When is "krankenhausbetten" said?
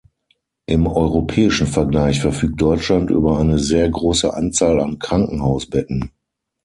4.97-6.09